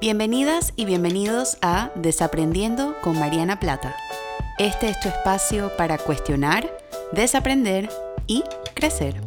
Bienvenidas 0.00 0.72
y 0.76 0.86
bienvenidos 0.86 1.58
a 1.60 1.92
Desaprendiendo 1.94 2.96
con 3.02 3.18
Mariana 3.18 3.60
Plata. 3.60 3.94
Este 4.58 4.88
es 4.88 4.98
tu 4.98 5.10
espacio 5.10 5.76
para 5.76 5.98
cuestionar, 5.98 6.74
desaprender 7.12 7.90
y 8.26 8.42
crecer. 8.74 9.20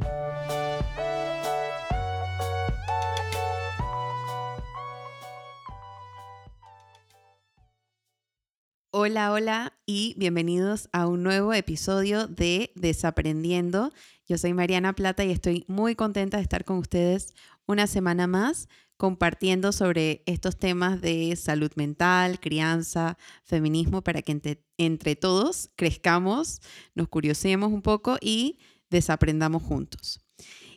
Hola, 8.90 9.32
hola 9.32 9.74
y 9.86 10.16
bienvenidos 10.18 10.90
a 10.92 11.06
un 11.06 11.22
nuevo 11.22 11.54
episodio 11.54 12.26
de 12.26 12.72
Desaprendiendo. 12.74 13.92
Yo 14.28 14.40
soy 14.40 14.56
Mariana 14.56 14.94
Plata 14.94 15.24
y 15.24 15.30
estoy 15.30 15.66
muy 15.68 15.94
contenta 15.94 16.38
de 16.38 16.44
estar 16.44 16.66
con 16.66 16.80
ustedes 16.80 17.36
una 17.68 17.86
semana 17.86 18.26
más 18.26 18.68
compartiendo 18.98 19.72
sobre 19.72 20.24
estos 20.26 20.58
temas 20.58 21.02
de 21.02 21.36
salud 21.36 21.72
mental, 21.76 22.40
crianza, 22.40 23.18
feminismo, 23.44 24.02
para 24.04 24.22
que 24.22 24.60
entre, 24.78 25.16
todos 25.16 25.70
crezcamos, 25.76 26.62
nos 26.96 27.08
curiosemos 27.08 27.72
un 27.72 27.82
poco 27.82 28.18
y 28.22 28.60
desaprendamos 28.90 29.64
juntos. 29.64 30.22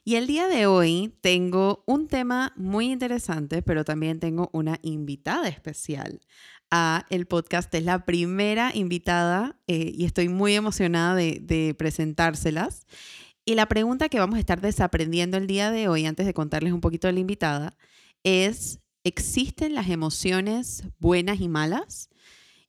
Y 0.05 0.15
el 0.15 0.27
día 0.27 0.47
de 0.47 0.67
hoy 0.67 1.15
tengo 1.21 1.83
un 1.87 2.07
tema 2.07 2.53
muy 2.57 2.93
interesante, 2.93 3.61
pero 3.63 3.85
también 3.85 4.21
tengo 4.21 4.51
una 4.53 4.79
invitada 4.83 5.49
especial 5.49 6.21
a 6.71 7.07
el 7.11 7.27
podcast. 7.27 7.75
Es 7.75 7.85
la 7.85 8.05
primera 8.05 8.71
invitada 8.73 9.59
eh, 9.67 9.93
y 9.95 10.05
estoy 10.05 10.29
muy 10.29 10.55
emocionada 10.55 11.17
de, 11.17 11.41
de 11.43 11.75
presentárselas. 11.75 12.87
Y 13.45 13.55
la 13.55 13.67
pregunta 13.67 14.09
que 14.09 14.19
vamos 14.19 14.37
a 14.37 14.41
estar 14.41 14.61
desaprendiendo 14.61 15.37
el 15.37 15.47
día 15.47 15.71
de 15.71 15.89
hoy, 15.89 16.07
antes 16.07 16.27
de 16.27 16.35
contarles 16.35 16.73
un 16.73 16.81
poquito 16.81 17.09
de 17.09 17.13
la 17.13 17.21
invitada, 17.21 17.77
es, 18.27 18.81
¿existen 19.05 19.75
las 19.75 19.89
emociones 19.89 20.83
buenas 20.99 21.41
y 21.41 21.49
malas? 21.49 22.11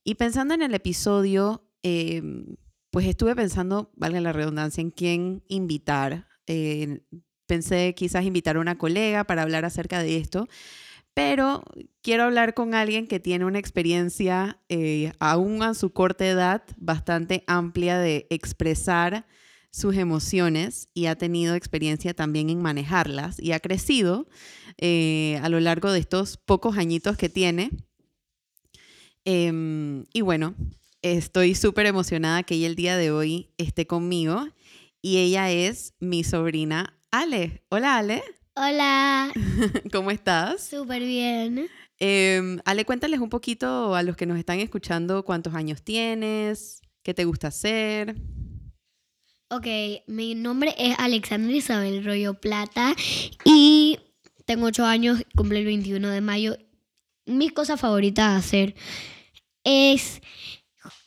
Y 0.04 0.14
pensando 0.14 0.54
en 0.54 0.62
el 0.62 0.72
episodio, 0.72 1.68
em, 1.82 2.56
pues 2.90 3.06
estuve 3.06 3.34
pensando, 3.34 3.90
valga 3.96 4.20
la 4.20 4.32
redundancia, 4.32 4.80
en 4.80 4.92
quién 4.92 5.42
invitar. 5.48 6.28
Pensé 7.46 7.94
quizás 7.94 8.24
invitar 8.24 8.56
a 8.56 8.60
una 8.60 8.78
colega 8.78 9.24
para 9.24 9.42
hablar 9.42 9.64
acerca 9.64 10.00
de 10.00 10.16
esto, 10.16 10.48
pero 11.12 11.64
quiero 12.02 12.22
hablar 12.22 12.54
con 12.54 12.74
alguien 12.74 13.08
que 13.08 13.18
tiene 13.18 13.44
una 13.44 13.58
experiencia, 13.58 14.60
eh, 14.68 15.12
aún 15.18 15.62
a 15.64 15.74
su 15.74 15.92
corta 15.92 16.24
edad, 16.26 16.62
bastante 16.76 17.42
amplia 17.48 17.98
de 17.98 18.28
expresar 18.30 19.26
sus 19.78 19.96
emociones 19.96 20.88
y 20.92 21.06
ha 21.06 21.16
tenido 21.16 21.54
experiencia 21.54 22.12
también 22.12 22.50
en 22.50 22.60
manejarlas 22.60 23.40
y 23.40 23.52
ha 23.52 23.60
crecido 23.60 24.26
eh, 24.76 25.38
a 25.42 25.48
lo 25.48 25.60
largo 25.60 25.92
de 25.92 26.00
estos 26.00 26.36
pocos 26.36 26.76
añitos 26.76 27.16
que 27.16 27.28
tiene. 27.28 27.70
Em, 29.24 30.04
y 30.12 30.20
bueno, 30.22 30.54
estoy 31.02 31.54
súper 31.54 31.86
emocionada 31.86 32.42
que 32.42 32.56
ella 32.56 32.66
el 32.66 32.74
día 32.74 32.96
de 32.96 33.10
hoy 33.10 33.50
esté 33.56 33.86
conmigo 33.86 34.48
y 35.00 35.18
ella 35.18 35.50
es 35.50 35.94
mi 36.00 36.24
sobrina 36.24 36.98
Ale. 37.10 37.62
Hola 37.68 37.98
Ale. 37.98 38.22
Hola. 38.54 39.32
¿Cómo 39.92 40.10
estás? 40.10 40.64
Súper 40.64 41.02
bien. 41.02 41.68
Em, 42.00 42.58
Ale, 42.64 42.84
cuéntales 42.84 43.20
un 43.20 43.28
poquito 43.28 43.94
a 43.94 44.02
los 44.02 44.16
que 44.16 44.26
nos 44.26 44.38
están 44.38 44.58
escuchando 44.58 45.24
cuántos 45.24 45.54
años 45.54 45.82
tienes, 45.82 46.80
qué 47.02 47.14
te 47.14 47.24
gusta 47.24 47.48
hacer. 47.48 48.16
Ok, 49.50 49.66
mi 50.06 50.34
nombre 50.34 50.74
es 50.76 50.94
Alexandra 50.98 51.50
Isabel 51.56 52.04
Rollo 52.04 52.34
Plata 52.34 52.94
y 53.46 53.98
tengo 54.44 54.66
8 54.66 54.84
años, 54.84 55.22
cumple 55.34 55.60
el 55.60 55.64
21 55.64 56.06
de 56.10 56.20
mayo. 56.20 56.58
Mis 57.24 57.52
cosas 57.52 57.80
favoritas 57.80 58.30
de 58.30 58.38
hacer 58.38 58.74
es 59.64 60.20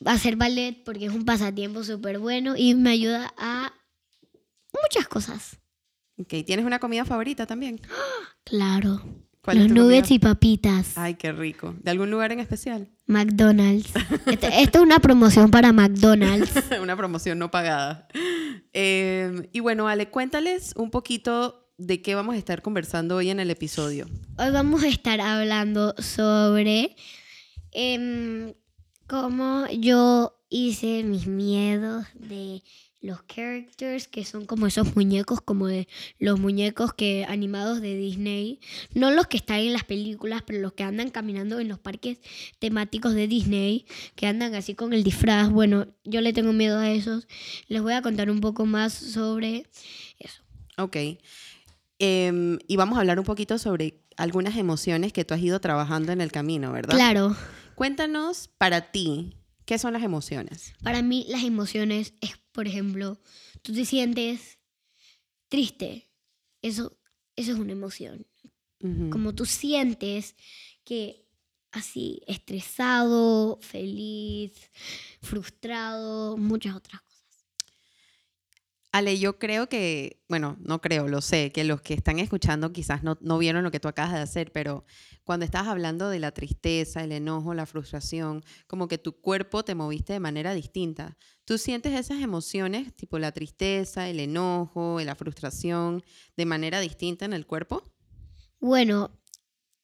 hacer 0.06 0.38
ballet 0.38 0.84
porque 0.84 1.06
es 1.06 1.12
un 1.14 1.24
pasatiempo 1.24 1.84
súper 1.84 2.18
bueno 2.18 2.56
y 2.58 2.74
me 2.74 2.90
ayuda 2.90 3.32
a 3.38 3.74
muchas 4.82 5.08
cosas. 5.08 5.60
Ok, 6.18 6.44
¿tienes 6.44 6.66
una 6.66 6.80
comida 6.80 7.06
favorita 7.06 7.46
también? 7.46 7.80
Claro. 8.44 9.04
Los 9.48 9.70
nuggets 9.70 10.12
y 10.12 10.20
papitas. 10.20 10.98
Ay, 10.98 11.16
qué 11.16 11.32
rico. 11.32 11.74
¿De 11.82 11.90
algún 11.90 12.12
lugar 12.12 12.32
en 12.32 12.40
especial? 12.40 12.90
McDonald's. 13.08 13.92
Este, 14.28 14.62
esto 14.62 14.78
es 14.78 14.84
una 14.84 15.00
promoción 15.00 15.50
para 15.50 15.74
McDonald's. 15.74 16.52
una 16.82 16.96
promoción 16.96 17.40
no 17.40 17.50
pagada. 17.50 18.08
Em, 18.72 19.48
y 19.52 19.60
bueno, 19.60 19.88
Ale, 19.88 20.10
cuéntales 20.10 20.74
un 20.76 20.92
poquito 20.92 21.68
de 21.78 22.04
qué 22.04 22.14
vamos 22.14 22.36
a 22.36 22.38
estar 22.38 22.62
conversando 22.62 23.16
hoy 23.16 23.32
en 23.32 23.40
el 23.40 23.50
episodio. 23.50 24.08
Hoy 24.38 24.52
vamos 24.52 24.84
a 24.84 24.88
estar 24.88 25.20
hablando 25.20 25.96
sobre 25.98 26.96
em, 27.72 28.54
cómo 29.08 29.66
yo 29.72 30.40
hice 30.50 31.04
mis 31.04 31.26
miedos 31.26 32.06
de 32.14 32.62
los 33.02 33.24
characters 33.24 34.08
que 34.08 34.24
son 34.24 34.46
como 34.46 34.68
esos 34.68 34.96
muñecos, 34.96 35.42
como 35.42 35.68
de 35.68 35.88
los 36.20 36.40
muñecos 36.40 36.94
que 36.94 37.26
animados 37.28 37.82
de 37.82 37.96
Disney, 37.96 38.60
no 38.94 39.12
los 39.12 39.28
que 39.28 39.38
están 39.38 39.60
en 39.60 39.74
las 39.74 39.84
películas, 39.84 40.44
pero 40.46 40.60
los 40.60 40.74
que 40.74 40.84
andan 40.84 41.10
caminando 41.10 41.60
en 41.60 41.68
los 41.68 41.80
parques 41.80 42.20
temáticos 42.60 43.14
de 43.14 43.28
Disney, 43.28 43.86
que 44.16 44.28
andan 44.28 44.54
así 44.54 44.76
con 44.76 44.94
el 44.94 45.04
disfraz. 45.04 45.50
Bueno, 45.50 45.88
yo 46.04 46.22
le 46.22 46.32
tengo 46.32 46.54
miedo 46.54 46.80
a 46.80 46.92
esos. 46.92 47.28
Les 47.68 47.82
voy 47.82 47.94
a 47.94 48.02
contar 48.02 48.30
un 48.30 48.40
poco 48.40 48.66
más 48.66 48.94
sobre 48.94 49.66
eso. 50.20 50.42
Ok. 50.78 50.98
Em, 52.00 52.60
y 52.68 52.76
vamos 52.78 52.98
a 52.98 53.02
hablar 53.02 53.20
un 53.20 53.26
poquito 53.26 53.58
sobre 53.58 54.02
algunas 54.18 54.58
emociones 54.58 55.14
que 55.14 55.26
tú 55.26 55.34
has 55.34 55.42
ido 55.42 55.60
trabajando 55.60 56.12
en 56.12 56.22
el 56.22 56.32
camino, 56.32 56.72
¿verdad? 56.72 56.96
Claro. 56.96 57.36
Cuéntanos 57.76 58.50
para 58.58 58.92
ti, 58.92 59.36
¿qué 59.66 59.78
son 59.78 59.94
las 59.94 60.04
emociones? 60.04 60.74
Para 60.84 61.02
mí 61.02 61.26
las 61.30 61.44
emociones 61.44 62.14
es 62.22 62.42
por 62.52 62.68
ejemplo, 62.68 63.20
tú 63.62 63.74
te 63.74 63.86
sientes 63.86 64.60
triste, 65.48 66.10
eso, 66.62 66.98
eso 67.36 67.54
es 67.54 67.60
una 67.60 67.72
emoción. 67.72 68.28
Como 69.12 69.36
tú 69.36 69.46
sientes 69.46 70.36
que 70.84 71.28
así, 71.72 72.24
estresado, 72.26 73.60
feliz, 73.62 74.54
frustrado, 75.22 76.36
muchas 76.36 76.76
otras 76.76 77.00
cosas. 77.02 77.11
Ale, 78.94 79.18
yo 79.20 79.40
creo 79.40 79.70
que, 79.70 80.22
bueno, 80.28 80.58
no 80.60 80.82
creo, 80.82 81.08
lo 81.08 81.22
sé, 81.22 81.54
que 81.54 81.64
los 81.64 81.82
que 81.82 81.94
están 81.94 82.20
escuchando 82.20 82.74
quizás 82.74 83.04
no, 83.04 83.18
no 83.22 83.38
vieron 83.38 83.64
lo 83.64 83.72
que 83.72 83.80
tú 83.80 83.88
acabas 83.88 84.12
de 84.12 84.20
hacer, 84.20 84.52
pero 84.52 84.84
cuando 85.24 85.46
estás 85.46 85.68
hablando 85.68 86.10
de 86.10 86.20
la 86.20 86.32
tristeza, 86.32 87.02
el 87.02 87.14
enojo, 87.14 87.54
la 87.54 87.66
frustración, 87.66 88.44
como 88.68 88.90
que 88.90 88.98
tu 88.98 89.14
cuerpo 89.22 89.64
te 89.64 89.76
moviste 89.76 90.12
de 90.12 90.20
manera 90.20 90.54
distinta. 90.54 91.18
¿Tú 91.46 91.58
sientes 91.58 91.94
esas 91.94 92.22
emociones, 92.22 92.94
tipo 92.96 93.18
la 93.18 93.32
tristeza, 93.32 94.10
el 94.10 94.20
enojo, 94.20 95.00
la 95.00 95.16
frustración, 95.16 96.04
de 96.36 96.46
manera 96.46 96.82
distinta 96.82 97.24
en 97.24 97.32
el 97.32 97.46
cuerpo? 97.46 97.84
Bueno, 98.60 99.21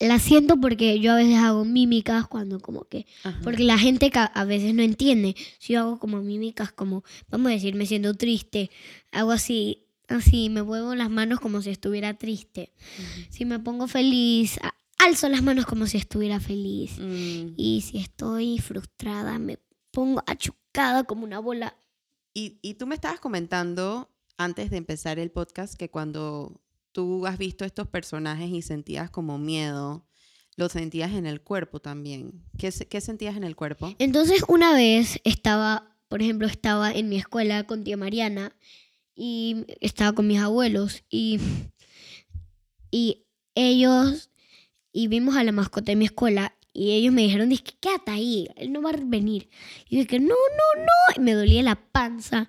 la 0.00 0.18
siento 0.18 0.60
porque 0.60 1.00
yo 1.00 1.12
a 1.12 1.16
veces 1.16 1.36
hago 1.36 1.64
mímicas 1.64 2.26
cuando 2.28 2.60
como 2.60 2.84
que, 2.84 3.06
porque 3.42 3.64
la 3.64 3.78
gente 3.78 4.10
a 4.14 4.44
veces 4.44 4.74
no 4.74 4.82
entiende. 4.82 5.34
Si 5.58 5.72
yo 5.72 5.80
hago 5.80 5.98
como 5.98 6.20
mímicas 6.20 6.72
como, 6.72 7.02
vamos 7.28 7.48
a 7.48 7.54
decir, 7.54 7.74
me 7.74 7.86
siento 7.86 8.14
triste, 8.14 8.70
hago 9.10 9.32
así, 9.32 9.86
así, 10.06 10.50
me 10.50 10.62
muevo 10.62 10.94
las 10.94 11.10
manos 11.10 11.40
como 11.40 11.62
si 11.62 11.70
estuviera 11.70 12.14
triste. 12.14 12.72
Si 13.30 13.44
me 13.44 13.58
pongo 13.58 13.88
feliz, 13.88 14.58
alzo 14.98 15.28
las 15.28 15.42
manos 15.42 15.66
como 15.66 15.86
si 15.86 15.98
estuviera 15.98 16.38
feliz. 16.38 16.98
Mm. 16.98 17.54
Y 17.56 17.82
si 17.82 17.98
estoy 17.98 18.58
frustrada, 18.58 19.38
me 19.38 19.58
pongo 19.90 20.22
achucada 20.26 21.04
como 21.04 21.24
una 21.24 21.40
bola. 21.40 21.74
Y, 22.34 22.58
y 22.62 22.74
tú 22.74 22.86
me 22.86 22.94
estabas 22.94 23.18
comentando 23.18 24.08
antes 24.36 24.70
de 24.70 24.76
empezar 24.76 25.18
el 25.18 25.30
podcast 25.30 25.74
que 25.74 25.90
cuando 25.90 26.60
tú 26.92 27.26
has 27.26 27.38
visto 27.38 27.64
estos 27.64 27.88
personajes 27.88 28.50
y 28.50 28.62
sentías 28.62 29.10
como 29.10 29.38
miedo, 29.38 30.04
lo 30.56 30.68
sentías 30.68 31.12
en 31.12 31.26
el 31.26 31.40
cuerpo 31.40 31.80
también. 31.80 32.42
¿Qué, 32.58 32.72
¿Qué, 32.88 33.00
sentías 33.00 33.36
en 33.36 33.44
el 33.44 33.56
cuerpo? 33.56 33.94
Entonces 33.98 34.42
una 34.48 34.74
vez 34.74 35.20
estaba, 35.24 35.96
por 36.08 36.20
ejemplo, 36.20 36.46
estaba 36.46 36.92
en 36.92 37.08
mi 37.08 37.16
escuela 37.16 37.64
con 37.64 37.84
tía 37.84 37.96
Mariana 37.96 38.56
y 39.14 39.64
estaba 39.80 40.12
con 40.12 40.26
mis 40.26 40.40
abuelos 40.40 41.04
y, 41.08 41.38
y 42.90 43.26
ellos, 43.54 44.30
y 44.92 45.06
vimos 45.08 45.36
a 45.36 45.44
la 45.44 45.52
mascota 45.52 45.92
de 45.92 45.96
mi 45.96 46.06
escuela 46.06 46.54
y 46.72 46.92
ellos 46.92 47.12
me 47.12 47.22
dijeron, 47.22 47.50
que 47.50 47.74
quédate 47.80 48.10
ahí, 48.10 48.48
él 48.56 48.72
no 48.72 48.82
va 48.82 48.90
a 48.90 48.96
venir. 48.96 49.48
Y 49.88 49.96
yo 49.96 50.02
dije, 50.02 50.20
no, 50.20 50.28
no, 50.28 50.82
no, 50.82 51.16
y 51.16 51.20
me 51.20 51.32
dolía 51.32 51.62
la 51.62 51.74
panza. 51.74 52.48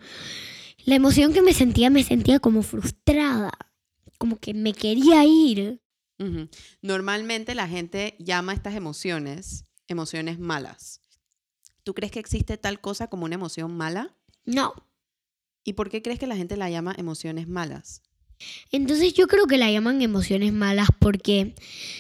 La 0.86 0.96
emoción 0.96 1.34
que 1.34 1.42
me 1.42 1.54
sentía, 1.54 1.90
me 1.90 2.04
sentía 2.04 2.40
como 2.40 2.62
frustrada 2.62 3.52
como 4.20 4.38
que 4.38 4.54
me 4.54 4.74
quería 4.74 5.26
ir. 5.26 5.82
Normalmente 6.82 7.56
la 7.56 7.68
gente 7.68 8.16
llama 8.20 8.52
a 8.52 8.56
estas 8.56 8.76
emociones 8.76 9.66
emociones 9.90 10.40
malas. 10.40 11.02
¿Tú 11.84 11.94
crees 11.94 12.12
que 12.12 12.20
existe 12.20 12.58
tal 12.58 12.80
cosa 12.80 13.08
como 13.08 13.26
una 13.26 13.36
emoción 13.36 13.76
mala? 13.76 14.16
No. 14.46 14.74
¿Y 15.64 15.74
por 15.74 15.90
qué 15.90 16.02
crees 16.02 16.20
que 16.20 16.28
la 16.28 16.38
gente 16.38 16.56
la 16.56 16.70
llama 16.70 16.96
emociones 16.98 17.48
malas? 17.48 18.04
Entonces 18.72 19.14
yo 19.14 19.28
creo 19.28 19.48
que 19.48 19.58
la 19.58 19.72
llaman 19.72 20.02
emociones 20.02 20.54
malas 20.54 20.90
porque 21.00 21.56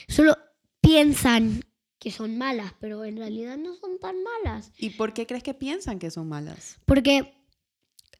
solo 0.07 0.37
piensan 0.79 1.65
que 1.97 2.11
son 2.11 2.37
malas, 2.37 2.73
pero 2.79 3.03
en 3.03 3.17
realidad 3.17 3.57
no 3.57 3.75
son 3.75 3.99
tan 3.99 4.15
malas. 4.23 4.71
¿Y 4.77 4.91
por 4.91 5.13
qué 5.13 5.27
crees 5.27 5.43
que 5.43 5.53
piensan 5.53 5.99
que 5.99 6.11
son 6.11 6.29
malas? 6.29 6.79
Porque 6.85 7.33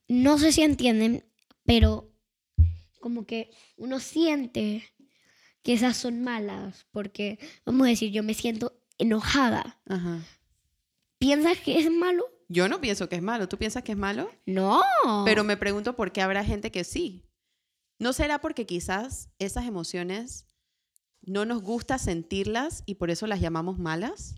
no 0.08 0.38
sé 0.38 0.52
si 0.52 0.64
entienden, 0.64 1.24
pero 1.64 2.12
como 3.00 3.26
que 3.26 3.52
uno 3.78 4.00
siente 4.00 4.84
que 5.64 5.74
esas 5.74 5.98
son 5.98 6.24
malas, 6.24 6.88
porque 6.92 7.40
vamos 7.66 7.88
a 7.88 7.90
decir, 7.90 8.12
yo 8.12 8.24
me 8.24 8.34
siento 8.34 8.80
enojada. 8.98 9.82
Ajá. 9.88 10.24
¿Piensas 11.18 11.60
que 11.60 11.80
es 11.80 11.92
malo? 11.92 12.26
Yo 12.48 12.68
no 12.68 12.82
pienso 12.82 13.10
que 13.10 13.18
es 13.18 13.22
malo. 13.22 13.48
¿Tú 13.48 13.58
piensas 13.58 13.84
que 13.84 13.92
es 13.92 13.98
malo? 13.98 14.32
No. 14.46 14.82
Pero 15.26 15.44
me 15.44 15.58
pregunto 15.58 15.96
por 15.96 16.12
qué 16.12 16.22
habrá 16.22 16.44
gente 16.44 16.72
que 16.72 16.84
sí. 16.84 17.26
¿No 18.00 18.14
será 18.14 18.40
porque 18.40 18.66
quizás 18.66 19.30
esas 19.38 19.66
emociones 19.66 20.48
no 21.22 21.46
nos 21.46 21.62
gusta 21.62 21.98
sentirlas 21.98 22.84
y 22.86 22.96
por 22.96 23.10
eso 23.12 23.28
las 23.28 23.42
llamamos 23.42 23.78
malas? 23.78 24.36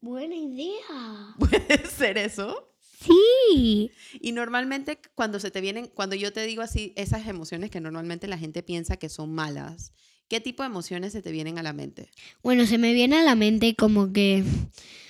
Buena 0.00 0.34
idea. 0.34 1.34
¿Puede 1.38 1.86
ser 1.86 2.18
eso? 2.18 2.75
Sí. 2.98 3.90
Y 4.20 4.32
normalmente 4.32 4.98
cuando 5.14 5.38
se 5.40 5.50
te 5.50 5.60
vienen, 5.60 5.88
cuando 5.88 6.16
yo 6.16 6.32
te 6.32 6.46
digo 6.46 6.62
así, 6.62 6.92
esas 6.96 7.26
emociones 7.26 7.70
que 7.70 7.80
normalmente 7.80 8.26
la 8.26 8.38
gente 8.38 8.62
piensa 8.62 8.96
que 8.96 9.08
son 9.08 9.34
malas, 9.34 9.92
¿qué 10.28 10.40
tipo 10.40 10.62
de 10.62 10.68
emociones 10.68 11.12
se 11.12 11.22
te 11.22 11.32
vienen 11.32 11.58
a 11.58 11.62
la 11.62 11.72
mente? 11.72 12.10
Bueno, 12.42 12.66
se 12.66 12.78
me 12.78 12.94
viene 12.94 13.18
a 13.18 13.22
la 13.22 13.34
mente 13.34 13.74
como 13.74 14.12
que 14.12 14.44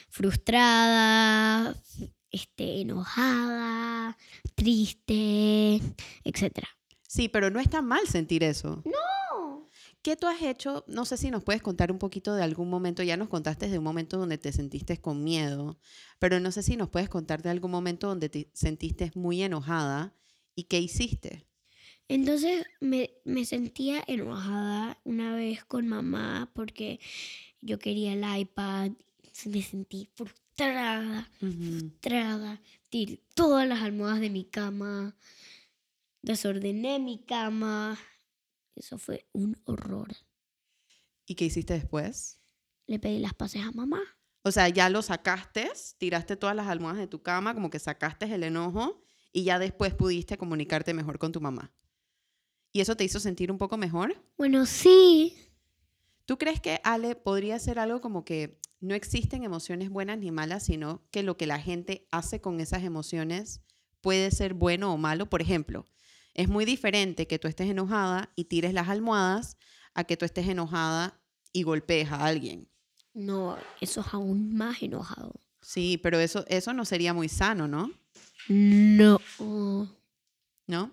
frustrada, 0.08 1.76
este, 2.30 2.80
enojada, 2.80 4.16
triste, 4.54 5.80
etc. 6.24 6.64
Sí, 7.06 7.28
pero 7.28 7.50
no 7.50 7.60
está 7.60 7.82
mal 7.82 8.06
sentir 8.08 8.42
eso. 8.42 8.82
No. 8.84 9.15
¿Qué 10.06 10.14
tú 10.14 10.28
has 10.28 10.40
hecho? 10.40 10.84
No 10.86 11.04
sé 11.04 11.16
si 11.16 11.32
nos 11.32 11.42
puedes 11.42 11.62
contar 11.62 11.90
un 11.90 11.98
poquito 11.98 12.36
de 12.36 12.44
algún 12.44 12.70
momento. 12.70 13.02
Ya 13.02 13.16
nos 13.16 13.28
contaste 13.28 13.68
de 13.68 13.78
un 13.78 13.82
momento 13.82 14.18
donde 14.18 14.38
te 14.38 14.52
sentiste 14.52 14.98
con 15.00 15.24
miedo, 15.24 15.80
pero 16.20 16.38
no 16.38 16.52
sé 16.52 16.62
si 16.62 16.76
nos 16.76 16.90
puedes 16.90 17.08
contar 17.08 17.42
de 17.42 17.50
algún 17.50 17.72
momento 17.72 18.06
donde 18.06 18.28
te 18.28 18.48
sentiste 18.52 19.10
muy 19.16 19.42
enojada 19.42 20.14
y 20.54 20.62
qué 20.68 20.78
hiciste. 20.78 21.48
Entonces 22.06 22.64
me, 22.78 23.14
me 23.24 23.44
sentía 23.44 24.04
enojada 24.06 24.96
una 25.02 25.34
vez 25.34 25.64
con 25.64 25.88
mamá 25.88 26.52
porque 26.54 27.00
yo 27.60 27.80
quería 27.80 28.12
el 28.12 28.42
iPad. 28.42 28.92
Me 29.46 29.60
sentí 29.60 30.08
frustrada, 30.14 31.28
frustrada. 31.40 32.62
Tiré 32.90 33.18
todas 33.34 33.66
las 33.66 33.82
almohadas 33.82 34.20
de 34.20 34.30
mi 34.30 34.44
cama. 34.44 35.16
Desordené 36.22 37.00
mi 37.00 37.24
cama. 37.24 37.98
Eso 38.76 38.98
fue 38.98 39.26
un 39.32 39.60
horror. 39.64 40.14
¿Y 41.26 41.34
qué 41.34 41.46
hiciste 41.46 41.74
después? 41.74 42.38
Le 42.86 42.98
pedí 42.98 43.18
las 43.18 43.34
pases 43.34 43.64
a 43.64 43.72
mamá. 43.72 44.00
O 44.42 44.52
sea, 44.52 44.68
ya 44.68 44.88
lo 44.90 45.02
sacaste, 45.02 45.68
tiraste 45.98 46.36
todas 46.36 46.54
las 46.54 46.68
almohadas 46.68 47.00
de 47.00 47.08
tu 47.08 47.20
cama, 47.20 47.52
como 47.52 47.68
que 47.68 47.80
sacaste 47.80 48.32
el 48.32 48.44
enojo 48.44 49.02
y 49.32 49.42
ya 49.42 49.58
después 49.58 49.92
pudiste 49.92 50.38
comunicarte 50.38 50.94
mejor 50.94 51.18
con 51.18 51.32
tu 51.32 51.40
mamá. 51.40 51.74
¿Y 52.72 52.80
eso 52.80 52.96
te 52.96 53.04
hizo 53.04 53.18
sentir 53.18 53.50
un 53.50 53.58
poco 53.58 53.76
mejor? 53.76 54.22
Bueno, 54.36 54.66
sí. 54.66 55.36
¿Tú 56.26 56.38
crees 56.38 56.60
que, 56.60 56.80
Ale, 56.84 57.16
podría 57.16 57.58
ser 57.58 57.78
algo 57.78 58.00
como 58.00 58.24
que 58.24 58.60
no 58.80 58.94
existen 58.94 59.42
emociones 59.42 59.90
buenas 59.90 60.18
ni 60.18 60.30
malas, 60.30 60.64
sino 60.64 61.02
que 61.10 61.22
lo 61.22 61.36
que 61.36 61.46
la 61.46 61.58
gente 61.58 62.06
hace 62.12 62.40
con 62.40 62.60
esas 62.60 62.84
emociones 62.84 63.62
puede 64.00 64.30
ser 64.30 64.54
bueno 64.54 64.92
o 64.92 64.96
malo? 64.96 65.28
Por 65.28 65.40
ejemplo, 65.40 65.86
es 66.36 66.48
muy 66.48 66.66
diferente 66.66 67.26
que 67.26 67.38
tú 67.38 67.48
estés 67.48 67.70
enojada 67.70 68.30
y 68.36 68.44
tires 68.44 68.74
las 68.74 68.90
almohadas 68.90 69.56
a 69.94 70.04
que 70.04 70.18
tú 70.18 70.26
estés 70.26 70.46
enojada 70.46 71.18
y 71.50 71.62
golpees 71.62 72.12
a 72.12 72.26
alguien. 72.26 72.68
No, 73.14 73.56
eso 73.80 74.02
es 74.02 74.06
aún 74.12 74.54
más 74.54 74.82
enojado. 74.82 75.40
Sí, 75.62 75.98
pero 76.02 76.20
eso, 76.20 76.44
eso 76.48 76.74
no 76.74 76.84
sería 76.84 77.14
muy 77.14 77.30
sano, 77.30 77.66
¿no? 77.66 77.90
No. 78.48 79.18
¿No? 80.66 80.90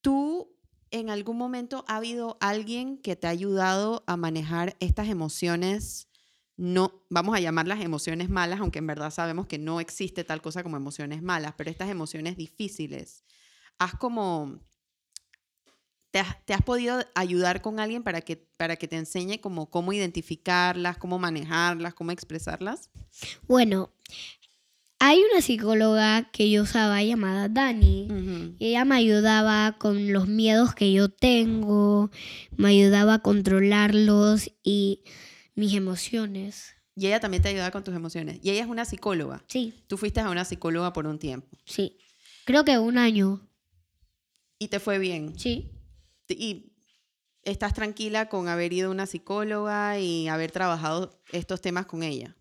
¿Tú 0.00 0.56
en 0.92 1.10
algún 1.10 1.36
momento 1.36 1.84
ha 1.88 1.96
habido 1.96 2.38
alguien 2.40 2.98
que 2.98 3.16
te 3.16 3.26
ha 3.26 3.30
ayudado 3.30 4.04
a 4.06 4.16
manejar 4.16 4.76
estas 4.78 5.08
emociones? 5.08 6.08
No, 6.56 7.04
vamos 7.10 7.34
a 7.36 7.40
llamarlas 7.40 7.80
emociones 7.80 8.30
malas, 8.30 8.60
aunque 8.60 8.78
en 8.78 8.86
verdad 8.86 9.10
sabemos 9.10 9.48
que 9.48 9.58
no 9.58 9.80
existe 9.80 10.22
tal 10.22 10.40
cosa 10.40 10.62
como 10.62 10.76
emociones 10.76 11.20
malas, 11.20 11.54
pero 11.56 11.68
estas 11.68 11.90
emociones 11.90 12.36
difíciles. 12.36 13.24
¿Has 13.78 13.94
como 13.94 14.60
¿Te 16.10 16.20
has, 16.20 16.46
¿Te 16.46 16.54
has, 16.54 16.62
podido 16.62 16.98
ayudar 17.14 17.60
con 17.60 17.78
alguien 17.78 18.02
para 18.02 18.22
que, 18.22 18.36
para 18.36 18.76
que 18.76 18.88
te 18.88 18.96
enseñe 18.96 19.38
como 19.38 19.68
cómo 19.68 19.92
identificarlas, 19.92 20.96
cómo 20.96 21.18
manejarlas, 21.18 21.92
cómo 21.92 22.10
expresarlas? 22.10 22.88
Bueno, 23.46 23.90
hay 24.98 25.22
una 25.30 25.42
psicóloga 25.42 26.30
que 26.30 26.50
yo 26.50 26.62
usaba 26.62 27.02
llamada 27.02 27.48
Dani. 27.48 28.08
Uh 28.10 28.14
-huh. 28.14 28.56
y 28.58 28.68
ella 28.68 28.84
me 28.86 28.94
ayudaba 28.94 29.76
con 29.78 30.12
los 30.12 30.26
miedos 30.26 30.74
que 30.74 30.90
yo 30.92 31.10
tengo, 31.10 32.10
me 32.56 32.68
ayudaba 32.68 33.14
a 33.14 33.18
controlarlos 33.18 34.50
y 34.62 35.02
mis 35.54 35.74
emociones. 35.74 36.74
Y 36.94 37.08
ella 37.08 37.20
también 37.20 37.42
te 37.42 37.50
ayudaba 37.50 37.70
con 37.70 37.84
tus 37.84 37.94
emociones. 37.94 38.38
Y 38.42 38.50
ella 38.50 38.62
es 38.62 38.68
una 38.68 38.86
psicóloga. 38.86 39.44
Sí. 39.48 39.74
Tú 39.86 39.98
fuiste 39.98 40.20
a 40.20 40.30
una 40.30 40.46
psicóloga 40.46 40.94
por 40.94 41.06
un 41.06 41.18
tiempo. 41.18 41.48
Sí. 41.66 41.98
Creo 42.46 42.64
que 42.64 42.78
un 42.78 42.96
año. 42.96 43.45
¿Y 44.58 44.68
te 44.68 44.80
fue 44.80 44.98
bien? 44.98 45.38
Sí. 45.38 45.70
Y 46.28 46.72
estás 47.42 47.74
tranquila 47.74 48.28
con 48.28 48.48
haber 48.48 48.72
ido 48.72 48.88
a 48.88 48.92
una 48.92 49.06
psicóloga 49.06 49.98
y 49.98 50.28
haber 50.28 50.50
trabajado 50.50 51.22
estos 51.32 51.60
temas 51.60 51.86
con 51.86 52.02
ella. 52.02 52.36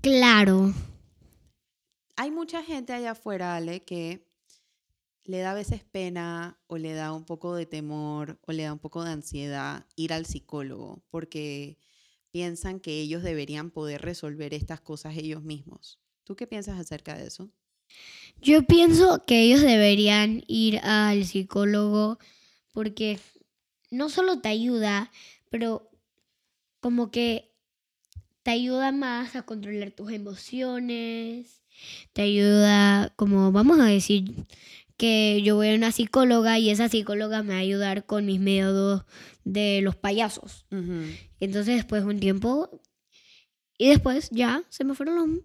Claro. 0.00 0.72
Hay 2.16 2.30
mucha 2.30 2.62
gente 2.62 2.92
allá 2.92 3.10
afuera, 3.10 3.56
Ale, 3.56 3.84
que 3.84 4.26
le 5.24 5.40
da 5.40 5.50
a 5.50 5.54
veces 5.54 5.82
pena 5.84 6.58
o 6.66 6.78
le 6.78 6.94
da 6.94 7.12
un 7.12 7.24
poco 7.24 7.54
de 7.54 7.66
temor 7.66 8.38
o 8.46 8.52
le 8.52 8.62
da 8.62 8.72
un 8.72 8.78
poco 8.78 9.04
de 9.04 9.10
ansiedad 9.10 9.86
ir 9.96 10.12
al 10.12 10.24
psicólogo 10.24 11.02
porque 11.10 11.78
piensan 12.30 12.80
que 12.80 13.00
ellos 13.00 13.22
deberían 13.22 13.70
poder 13.70 14.02
resolver 14.02 14.54
estas 14.54 14.80
cosas 14.80 15.16
ellos 15.16 15.42
mismos. 15.42 15.98
¿Tú 16.22 16.36
qué 16.36 16.46
piensas 16.46 16.78
acerca 16.78 17.16
de 17.16 17.26
eso? 17.26 17.50
Yo 18.40 18.62
pienso 18.62 19.24
que 19.26 19.42
ellos 19.42 19.62
deberían 19.62 20.44
ir 20.46 20.78
al 20.78 21.24
psicólogo 21.24 22.18
porque 22.72 23.18
no 23.90 24.08
solo 24.08 24.40
te 24.40 24.48
ayuda, 24.48 25.10
pero 25.50 25.90
como 26.80 27.10
que 27.10 27.52
te 28.42 28.50
ayuda 28.50 28.92
más 28.92 29.34
a 29.34 29.42
controlar 29.42 29.90
tus 29.90 30.12
emociones, 30.12 31.62
te 32.12 32.22
ayuda, 32.22 33.12
como 33.16 33.50
vamos 33.52 33.80
a 33.80 33.86
decir, 33.86 34.46
que 34.96 35.42
yo 35.42 35.56
voy 35.56 35.70
a 35.70 35.74
una 35.74 35.92
psicóloga 35.92 36.58
y 36.58 36.70
esa 36.70 36.88
psicóloga 36.88 37.42
me 37.42 37.54
va 37.54 37.56
a 37.56 37.62
ayudar 37.62 38.06
con 38.06 38.24
mis 38.24 38.40
miedos 38.40 39.04
de 39.44 39.80
los 39.82 39.96
payasos. 39.96 40.64
Uh 40.70 40.76
-huh. 40.76 41.18
Entonces 41.40 41.76
después 41.76 42.04
de 42.04 42.10
un 42.10 42.20
tiempo, 42.20 42.80
y 43.78 43.88
después 43.88 44.30
ya 44.30 44.62
se 44.68 44.84
me 44.84 44.94
fueron 44.94 45.16
los... 45.16 45.40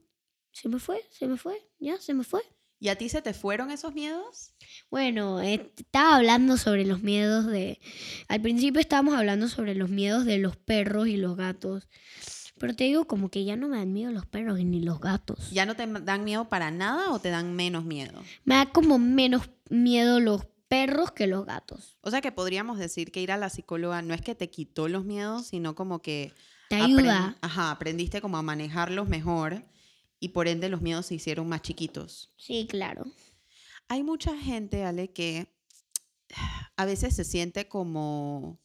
Se 0.52 0.70
me 0.70 0.80
fue, 0.80 1.02
se 1.10 1.28
me 1.28 1.38
fue, 1.38 1.68
ya 1.80 2.00
se 2.00 2.14
me 2.14 2.24
fue. 2.24 2.42
¿Y 2.82 2.90
a 2.90 2.96
ti 2.96 3.10
se 3.10 3.22
te 3.22 3.34
fueron 3.34 3.70
esos 3.70 3.94
miedos? 3.94 4.56
Bueno, 4.90 5.40
estaba 5.40 6.16
hablando 6.16 6.58
sobre 6.58 6.84
los 6.84 7.04
miedos 7.04 7.46
de... 7.46 7.80
Al 8.28 8.42
principio 8.42 8.82
estábamos 8.82 9.14
hablando 9.14 9.48
sobre 9.48 9.76
los 9.76 9.92
miedos 9.92 10.26
de 10.26 10.40
los 10.40 10.58
perros 10.58 11.08
y 11.08 11.16
los 11.16 11.38
gatos. 11.38 11.88
Pero 12.58 12.76
te 12.76 12.86
digo 12.86 13.06
como 13.06 13.30
que 13.30 13.46
ya 13.46 13.56
no 13.56 13.68
me 13.68 13.78
dan 13.78 13.94
miedo 13.94 14.12
los 14.12 14.26
perros 14.26 14.58
ni 14.60 14.82
los 14.82 15.00
gatos. 15.00 15.52
¿Ya 15.52 15.68
no 15.68 15.76
te 15.76 15.86
dan 15.86 16.24
miedo 16.24 16.50
para 16.50 16.72
nada 16.72 17.12
o 17.12 17.20
te 17.20 17.30
dan 17.30 17.56
menos 17.56 17.86
miedo? 17.86 18.20
Me 18.46 18.56
da 18.56 18.72
como 18.72 18.98
menos 18.98 19.50
miedo 19.70 20.20
los 20.20 20.48
perros 20.68 21.12
que 21.12 21.28
los 21.28 21.46
gatos. 21.46 22.00
O 22.02 22.10
sea 22.10 22.22
que 22.22 22.32
podríamos 22.32 22.80
decir 22.80 23.12
que 23.12 23.22
ir 23.22 23.32
a 23.32 23.38
la 23.38 23.52
psicóloga 23.52 24.02
no 24.02 24.16
es 24.16 24.22
que 24.22 24.34
te 24.34 24.50
quitó 24.50 24.88
los 24.88 25.06
miedos, 25.06 25.46
sino 25.46 25.76
como 25.76 26.02
que... 26.02 26.34
Te 26.68 26.78
ayuda. 26.78 27.18
Aprend 27.18 27.38
Ajá, 27.42 27.72
aprendiste 27.72 28.22
como 28.22 28.38
a 28.38 28.42
manejarlos 28.42 29.08
mejor 29.08 29.66
y 30.22 30.30
por 30.30 30.48
ende 30.48 30.70
los 30.70 30.82
miedos 30.82 31.08
se 31.08 31.16
hicieron 31.16 31.50
más 31.50 31.64
chiquitos. 31.64 32.32
Sí, 32.38 32.68
claro. 32.70 33.06
Hay 33.90 34.04
mucha 34.04 34.38
gente, 34.38 34.86
Ale, 34.86 35.12
que 35.12 35.52
a 36.78 36.86
veces 36.86 37.16
se 37.16 37.26
siente 37.26 37.68
como 37.68 38.62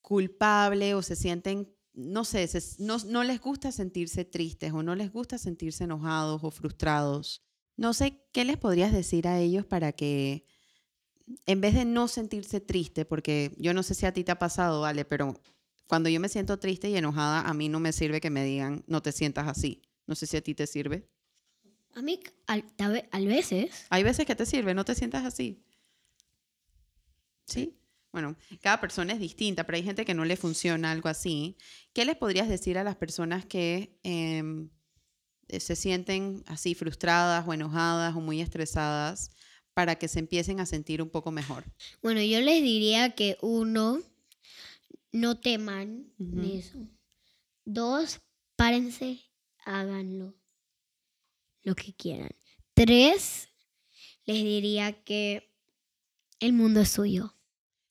culpable 0.00 0.94
o 0.94 1.02
se 1.02 1.16
sienten, 1.16 1.74
no 1.92 2.24
sé, 2.24 2.46
se, 2.46 2.62
no, 2.82 2.98
no 2.98 3.24
les 3.24 3.40
gusta 3.40 3.72
sentirse 3.72 4.24
tristes 4.24 4.72
o 4.72 4.84
no 4.84 4.94
les 4.94 5.12
gusta 5.12 5.38
sentirse 5.38 5.84
enojados 5.84 6.42
o 6.44 6.52
frustrados. 6.52 7.42
No 7.76 7.92
sé 7.92 8.24
qué 8.32 8.44
les 8.44 8.56
podrías 8.56 8.92
decir 8.92 9.26
a 9.26 9.40
ellos 9.40 9.66
para 9.66 9.92
que 9.92 10.46
en 11.46 11.60
vez 11.60 11.74
de 11.74 11.84
no 11.84 12.06
sentirse 12.06 12.60
triste, 12.60 13.04
porque 13.04 13.56
yo 13.58 13.74
no 13.74 13.82
sé 13.82 13.94
si 13.94 14.06
a 14.06 14.12
ti 14.12 14.22
te 14.22 14.30
ha 14.30 14.38
pasado, 14.38 14.82
vale, 14.82 15.04
pero 15.04 15.34
cuando 15.88 16.08
yo 16.08 16.20
me 16.20 16.28
siento 16.28 16.60
triste 16.60 16.88
y 16.88 16.96
enojada, 16.96 17.40
a 17.40 17.54
mí 17.54 17.68
no 17.68 17.80
me 17.80 17.92
sirve 17.92 18.20
que 18.20 18.30
me 18.30 18.44
digan, 18.44 18.84
no 18.86 19.02
te 19.02 19.10
sientas 19.10 19.48
así. 19.48 19.82
No 20.06 20.14
sé 20.14 20.26
si 20.26 20.36
a 20.36 20.42
ti 20.42 20.54
te 20.54 20.66
sirve. 20.66 21.08
A 21.94 22.02
mí, 22.02 22.20
a, 22.46 22.62
a 23.10 23.20
veces. 23.20 23.86
Hay 23.90 24.02
veces 24.02 24.26
que 24.26 24.36
te 24.36 24.46
sirve, 24.46 24.74
no 24.74 24.84
te 24.84 24.94
sientas 24.94 25.24
así. 25.24 25.62
¿Sí? 27.46 27.78
bueno, 28.16 28.34
cada 28.62 28.80
persona 28.80 29.12
es 29.12 29.20
distinta, 29.20 29.64
pero 29.64 29.76
hay 29.76 29.82
gente 29.82 30.06
que 30.06 30.14
no 30.14 30.24
le 30.24 30.38
funciona 30.38 30.90
algo 30.90 31.10
así. 31.10 31.58
¿Qué 31.92 32.06
les 32.06 32.16
podrías 32.16 32.48
decir 32.48 32.78
a 32.78 32.82
las 32.82 32.96
personas 32.96 33.44
que 33.44 33.98
em, 34.04 34.70
eh, 35.48 35.60
se 35.60 35.76
sienten 35.76 36.42
así 36.46 36.74
frustradas 36.74 37.46
o 37.46 37.52
enojadas 37.52 38.16
o 38.16 38.22
muy 38.22 38.40
estresadas 38.40 39.32
para 39.74 39.96
que 39.96 40.08
se 40.08 40.18
empiecen 40.18 40.60
a 40.60 40.64
sentir 40.64 41.02
un 41.02 41.10
poco 41.10 41.30
mejor? 41.30 41.64
Bueno, 42.00 42.22
yo 42.22 42.40
les 42.40 42.62
diría 42.62 43.14
que 43.14 43.36
uno, 43.42 44.00
no 45.12 45.38
teman 45.38 46.10
de 46.16 46.60
eso. 46.60 46.88
Dos, 47.66 48.22
párense, 48.56 49.20
háganlo. 49.66 50.34
Lo 51.62 51.74
que 51.74 51.92
quieran. 51.94 52.30
Tres, 52.74 53.48
les 54.24 54.42
diría 54.42 54.92
que 55.04 55.52
el 56.40 56.52
mundo 56.52 56.80
es 56.80 56.90
suyo. 56.90 57.34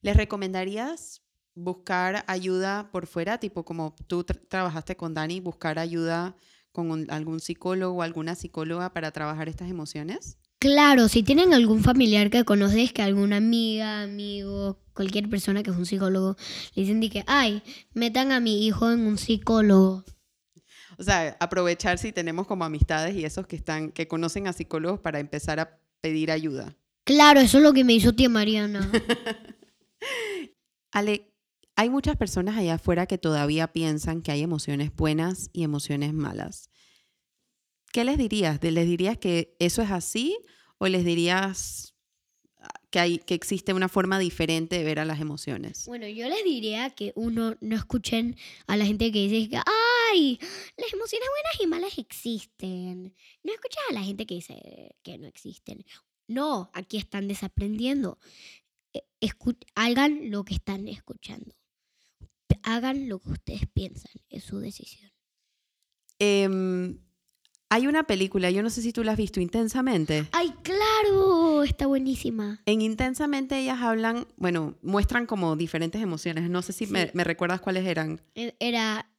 ¿Les 0.01 0.15
recomendarías 0.15 1.21
buscar 1.55 2.23
ayuda 2.27 2.89
por 2.91 3.07
fuera, 3.07 3.39
tipo 3.39 3.65
como 3.65 3.95
tú 4.07 4.23
tra- 4.23 4.41
trabajaste 4.47 4.95
con 4.95 5.13
Dani, 5.13 5.39
buscar 5.39 5.79
ayuda 5.79 6.35
con 6.71 6.91
un- 6.91 7.09
algún 7.11 7.39
psicólogo 7.39 7.97
o 7.99 8.01
alguna 8.01 8.35
psicóloga 8.35 8.93
para 8.93 9.11
trabajar 9.11 9.49
estas 9.49 9.69
emociones? 9.69 10.37
Claro, 10.59 11.09
si 11.09 11.21
tienen 11.23 11.53
algún 11.53 11.83
familiar 11.83 12.29
que 12.29 12.43
conoces, 12.45 12.91
que 12.93 13.01
alguna 13.01 13.37
amiga, 13.37 14.01
amigo, 14.03 14.79
cualquier 14.93 15.29
persona 15.29 15.63
que 15.63 15.69
es 15.71 15.75
un 15.77 15.85
psicólogo, 15.85 16.37
le 16.75 16.81
dicen 16.83 16.99
de 17.01 17.09
que, 17.09 17.23
ay, 17.27 17.61
metan 17.93 18.31
a 18.31 18.39
mi 18.39 18.65
hijo 18.65 18.89
en 18.91 19.01
un 19.01 19.17
psicólogo. 19.17 20.03
O 20.97 21.03
sea, 21.03 21.35
aprovechar 21.39 21.97
si 21.97 22.11
tenemos 22.11 22.47
como 22.47 22.65
amistades 22.65 23.15
y 23.15 23.25
esos 23.25 23.47
que 23.47 23.55
están, 23.55 23.91
que 23.91 24.07
conocen 24.07 24.47
a 24.47 24.53
psicólogos 24.53 24.99
para 24.99 25.19
empezar 25.19 25.59
a 25.59 25.79
pedir 26.01 26.31
ayuda. 26.31 26.77
Claro, 27.05 27.39
eso 27.39 27.57
es 27.57 27.63
lo 27.63 27.73
que 27.73 27.83
me 27.83 27.93
hizo 27.93 28.13
tía 28.13 28.29
Mariana. 28.29 28.91
Ale, 30.91 31.33
hay 31.75 31.89
muchas 31.89 32.15
personas 32.15 32.57
allá 32.57 32.75
afuera 32.75 33.05
que 33.05 33.17
todavía 33.17 33.71
piensan 33.73 34.21
que 34.21 34.31
hay 34.31 34.43
emociones 34.43 34.95
buenas 34.95 35.49
y 35.53 35.63
emociones 35.63 36.13
malas. 36.13 36.69
¿Qué 37.91 38.03
les 38.03 38.17
dirías? 38.17 38.59
¿De- 38.59 38.71
¿Les 38.71 38.87
dirías 38.87 39.17
que 39.17 39.55
eso 39.59 39.81
es 39.81 39.91
así 39.91 40.37
o 40.77 40.87
les 40.87 41.05
dirías 41.05 41.94
que, 42.95 42.99
hay, 43.01 43.17
que 43.17 43.33
existe 43.33 43.73
una 43.73 43.89
forma 43.89 44.17
diferente 44.19 44.77
de 44.77 44.85
ver 44.85 44.99
a 44.99 45.05
las 45.05 45.19
emociones? 45.19 45.85
Bueno, 45.85 46.07
yo 46.07 46.29
les 46.29 46.45
diría 46.45 46.91
que 46.91 47.11
uno 47.17 47.57
no 47.59 47.75
escuchen 47.75 48.37
a 48.67 48.77
la 48.77 48.85
gente 48.85 49.11
que 49.11 49.27
dice 49.27 49.49
que, 49.49 49.57
ay, 50.13 50.39
las 50.77 50.93
emociones 50.93 51.27
buenas 51.29 51.61
y 51.61 51.67
malas 51.67 51.97
existen. 51.97 53.13
No 53.43 53.51
escuchen 53.51 53.83
a 53.89 53.93
la 53.95 54.01
gente 54.01 54.25
que 54.25 54.35
dice 54.35 54.95
que 55.03 55.17
no 55.17 55.27
existen. 55.27 55.83
No, 56.29 56.69
aquí 56.73 56.95
están 56.95 57.27
desaprendiendo. 57.27 58.17
Eh, 58.93 59.03
escu- 59.19 59.57
hagan 59.75 60.31
lo 60.31 60.45
que 60.45 60.53
están 60.53 60.87
escuchando. 60.87 61.53
Hagan 62.63 63.09
lo 63.09 63.19
que 63.19 63.31
ustedes 63.31 63.67
piensan, 63.73 64.13
es 64.29 64.45
su 64.45 64.59
decisión. 64.59 65.11
Em, 66.17 66.97
hay 67.69 67.87
una 67.87 68.03
película, 68.03 68.51
yo 68.51 68.61
no 68.63 68.69
sé 68.69 68.81
si 68.81 68.93
tú 68.93 69.03
la 69.03 69.13
has 69.13 69.17
visto, 69.17 69.39
Intensamente. 69.39 70.27
¡Ay, 70.31 70.53
claro! 70.63 71.63
Está 71.63 71.87
buenísima. 71.87 72.61
En 72.65 72.81
Intensamente 72.81 73.57
ellas 73.59 73.79
hablan, 73.81 74.27
bueno, 74.37 74.75
muestran 74.81 75.25
como 75.25 75.55
diferentes 75.55 76.01
emociones. 76.01 76.49
No 76.49 76.61
sé 76.61 76.73
si 76.73 76.87
me, 76.87 77.05
Sí. 77.05 77.11
me 77.13 77.23
recuerdas 77.23 77.61
cuáles 77.61 77.85
eran. 77.85 78.21
E- 78.35 78.55
Era 78.59 79.09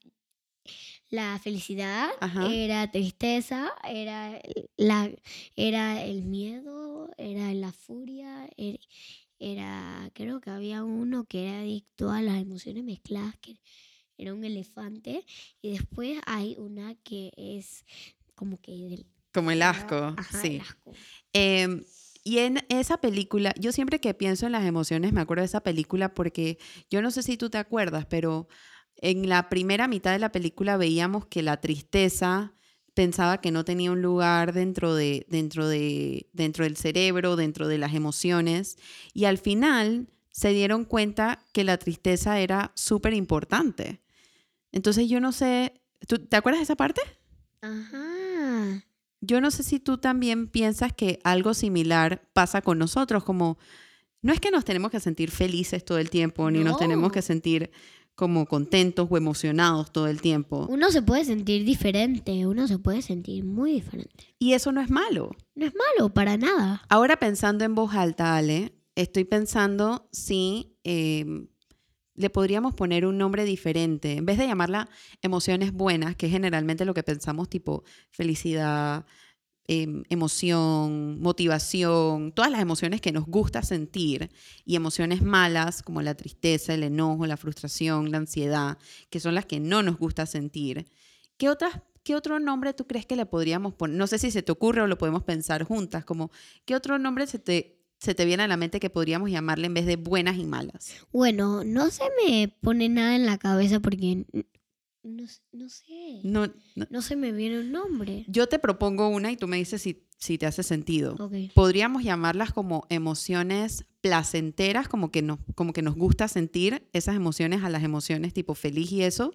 la 1.11 1.39
felicidad, 1.39 2.09
Ajá. 2.21 2.53
era 2.53 2.91
tristeza, 2.91 3.73
era 3.89 4.37
el- 4.39 4.69
la 4.77 5.11
era 5.55 6.03
el 6.05 6.23
miedo, 6.25 7.11
era 7.17 7.53
la 7.55 7.73
furia, 7.73 8.49
er- 8.57 8.81
era, 9.39 10.11
creo 10.15 10.41
que 10.41 10.51
había 10.51 10.83
uno 10.83 11.25
que 11.25 11.47
era 11.49 11.61
adicto 11.61 12.11
a 12.11 12.23
las 12.23 12.41
emociones 12.41 12.83
mezcladas, 12.85 13.37
que 13.41 13.61
era 14.19 14.33
un 14.35 14.45
elefante, 14.45 15.25
y 15.63 15.73
después 15.73 16.19
hay 16.27 16.57
una 16.59 16.95
que 17.05 17.33
es 17.37 17.85
como 18.37 18.61
que 18.61 18.71
del 18.71 19.07
Como 19.33 19.51
el 19.51 19.63
asco, 19.63 20.15
Ajá, 20.17 20.41
sí. 20.41 20.57
el 20.57 20.61
asco. 20.61 20.93
Em, 21.33 21.83
y 22.23 22.39
en 22.39 22.65
esa 22.69 22.99
película, 23.01 23.53
yo 23.59 23.73
siempre 23.73 24.01
que 24.01 24.15
pienso 24.15 24.47
en 24.47 24.53
las 24.53 24.65
emociones 24.65 25.13
me 25.13 25.21
acuerdo 25.21 25.43
de 25.43 25.47
esa 25.47 25.63
película 25.63 26.15
porque 26.15 26.59
yo 26.91 27.03
no 27.03 27.11
sé 27.11 27.23
si 27.23 27.37
tú 27.37 27.51
te 27.51 27.59
acuerdas, 27.59 28.07
pero 28.07 28.49
en 28.97 29.29
la 29.29 29.49
primera 29.49 29.89
mitad 29.89 30.13
de 30.13 30.19
la 30.19 30.33
película 30.33 30.77
veíamos 30.77 31.27
que 31.27 31.43
la 31.43 31.61
tristeza 31.61 32.55
pensaba 32.95 33.41
que 33.41 33.51
no 33.51 33.65
tenía 33.65 33.93
un 33.93 34.01
lugar 34.01 34.55
dentro 34.55 34.95
de 34.95 35.27
dentro 35.29 35.69
de 35.69 36.29
dentro 36.33 36.65
del 36.65 36.77
cerebro, 36.77 37.37
dentro 37.37 37.69
de 37.69 37.79
las 37.79 37.95
emociones 37.95 38.79
y 39.13 39.27
al 39.27 39.39
final 39.39 40.09
se 40.31 40.49
dieron 40.51 40.85
cuenta 40.85 41.45
que 41.53 41.63
la 41.65 41.77
tristeza 41.79 42.41
era 42.41 42.73
súper 42.75 43.15
importante. 43.15 44.01
Entonces 44.73 45.09
yo 45.09 45.21
no 45.21 45.33
sé, 45.33 45.81
¿tú 46.09 46.19
te 46.19 46.37
acuerdas 46.37 46.61
de 46.61 46.65
esa 46.65 46.77
parte? 46.77 47.01
Ajá. 47.61 48.16
Yo 49.21 49.41
no 49.41 49.51
sé 49.51 49.63
si 49.63 49.81
tú 49.81 49.99
también 49.99 50.49
piensas 50.49 50.93
que 50.93 51.21
algo 51.25 51.55
similar 51.55 52.29
pasa 52.33 52.63
con 52.63 52.79
nosotros, 52.79 53.25
como 53.25 53.59
no 54.23 54.33
es 54.33 54.41
que 54.41 54.51
nos 54.51 54.65
tenemos 54.65 54.91
que 54.91 55.01
sentir 55.01 55.31
felices 55.31 55.85
todo 55.85 55.99
el 55.99 56.11
tiempo, 56.11 56.51
ni 56.51 56.65
nos 56.65 56.79
tenemos 56.79 57.13
que 57.13 57.23
sentir 57.23 57.71
como 58.17 58.47
contentos 58.47 59.07
o 59.11 59.17
emocionados 59.17 59.93
todo 59.93 60.09
el 60.09 60.21
tiempo. 60.21 60.67
Uno 60.71 60.91
se 60.91 61.03
puede 61.03 61.25
sentir 61.25 61.65
diferente, 61.65 62.47
uno 62.47 62.67
se 62.67 62.79
puede 62.79 63.03
sentir 63.03 63.45
muy 63.45 63.73
diferente. 63.73 64.35
Y 64.39 64.55
eso 64.55 64.73
no 64.73 64.81
es 64.81 64.91
malo. 64.91 65.37
No 65.55 65.67
es 65.67 65.75
malo 65.75 66.13
para 66.13 66.37
nada. 66.39 66.83
Ahora 66.89 67.19
pensando 67.19 67.65
en 67.65 67.75
voz 67.75 67.95
alta, 67.95 68.37
Ale, 68.37 68.73
estoy 68.95 69.25
pensando 69.25 70.09
si 70.13 70.77
eh, 70.83 71.47
le 72.17 72.31
podríamos 72.31 72.75
poner 72.75 73.07
un 73.07 73.19
nombre 73.19 73.45
diferente. 73.45 74.15
En 74.15 74.27
vez 74.27 74.39
de 74.39 74.47
llamarla 74.47 74.89
emociones 75.23 75.73
buenas, 75.73 76.17
que 76.17 76.27
es 76.27 76.33
generalmente 76.33 76.85
lo 76.85 76.95
que 76.95 77.03
pensamos 77.03 77.49
tipo 77.49 77.85
felicidad, 78.11 79.07
em, 79.69 80.05
emoción, 80.09 81.21
motivación, 81.21 82.33
todas 82.33 82.51
las 82.51 82.61
emociones 82.61 83.01
que 83.01 83.13
nos 83.13 83.27
gusta 83.27 83.63
sentir 83.63 84.31
y 84.65 84.77
emociones 84.77 85.23
malas 85.23 85.83
como 85.83 86.03
la 86.03 86.15
tristeza, 86.15 86.75
el 86.75 86.85
enojo, 86.85 87.27
la 87.27 87.37
frustración, 87.37 88.11
la 88.11 88.19
ansiedad, 88.19 88.79
que 89.11 89.21
son 89.21 89.35
las 89.35 89.47
que 89.47 89.61
no 89.61 89.83
nos 89.83 89.99
gusta 89.99 90.27
sentir. 90.27 90.87
¿Qué 91.37 91.49
otras 91.49 91.83
¿Qué 92.07 92.15
otro 92.15 92.39
nombre 92.39 92.73
tú 92.73 92.87
crees 92.87 93.05
que 93.05 93.17
le 93.17 93.27
podríamos 93.27 93.75
poner? 93.75 93.97
No 93.97 94.07
sé 94.07 94.21
si 94.21 94.31
se 94.31 94.41
te 94.41 94.53
ocurre 94.53 94.81
o 94.81 94.87
lo 94.87 94.97
podemos 94.97 95.25
pensar 95.25 95.65
juntas, 95.65 96.05
como 96.05 96.31
¿qué 96.65 96.77
otro 96.77 97.01
nombre 97.01 97.27
se 97.27 97.41
te, 97.41 97.76
se 97.99 98.15
te 98.15 98.25
viene 98.25 98.43
a 98.43 98.49
la 98.49 98.57
mente 98.57 98.81
que 98.81 98.91
podríamos 98.91 99.31
llamarle 99.31 99.67
en 99.67 99.75
vez 99.75 99.87
de 99.87 99.97
buenas 99.97 100.37
y 100.39 100.45
malas? 100.45 100.95
Bueno, 101.13 101.65
no 101.65 101.91
se 101.91 102.05
me 102.25 102.49
pone 102.61 102.89
nada 102.89 103.17
en 103.17 103.27
la 103.27 103.39
cabeza 103.39 103.81
porque 103.81 104.25
no, 105.03 105.25
no 105.53 105.69
sé. 105.69 106.21
No, 106.25 106.47
no- 106.75 106.87
No 106.91 107.03
se 107.03 107.17
me 107.17 107.33
viene 107.33 107.61
un 107.61 107.73
nombre. 107.73 108.25
Yo 108.29 108.49
te 108.49 108.59
propongo 108.59 109.09
una 109.09 109.31
y 109.31 109.37
tú 109.37 109.47
me 109.49 109.57
dices 109.57 109.81
si, 109.83 110.05
si 110.19 110.37
te 110.37 110.47
hace 110.47 110.63
sentido. 110.63 111.15
Ok. 111.19 111.33
Podríamos 111.55 112.03
llamarlas 112.03 112.53
como 112.53 112.87
emociones 112.91 113.85
placenteras, 114.01 114.89
como 114.89 115.11
que, 115.11 115.23
nos, 115.23 115.39
como 115.55 115.73
que 115.73 115.83
nos 115.83 115.95
gusta 115.97 116.29
sentir 116.29 116.89
esas 116.93 117.17
emociones 117.17 117.63
a 117.65 117.71
las 117.71 117.83
emociones 117.83 118.33
tipo 118.35 118.55
feliz 118.55 118.91
y 118.93 119.03
eso, 119.03 119.35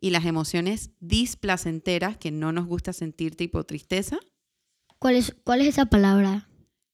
y 0.00 0.10
las 0.10 0.24
emociones 0.26 0.90
displacenteras 1.00 2.16
que 2.18 2.30
no 2.30 2.52
nos 2.52 2.66
gusta 2.66 2.92
sentir 2.92 3.36
tipo 3.36 3.64
tristeza. 3.64 4.18
¿Cuál 4.98 5.16
es, 5.16 5.34
¿Cuál 5.44 5.60
es 5.62 5.68
esa 5.68 5.86
palabra? 5.86 6.48